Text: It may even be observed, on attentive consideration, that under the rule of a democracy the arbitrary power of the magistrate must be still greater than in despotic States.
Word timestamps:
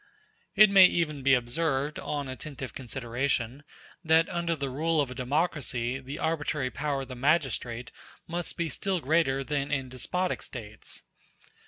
It 0.55 0.71
may 0.71 0.87
even 0.87 1.21
be 1.21 1.35
observed, 1.35 1.99
on 1.99 2.27
attentive 2.27 2.73
consideration, 2.73 3.61
that 4.03 4.27
under 4.29 4.55
the 4.55 4.71
rule 4.71 4.99
of 4.99 5.11
a 5.11 5.13
democracy 5.13 5.99
the 5.99 6.17
arbitrary 6.17 6.71
power 6.71 7.01
of 7.03 7.07
the 7.07 7.13
magistrate 7.15 7.91
must 8.25 8.57
be 8.57 8.67
still 8.67 8.99
greater 8.99 9.43
than 9.43 9.71
in 9.71 9.89
despotic 9.89 10.41
States. 10.41 11.03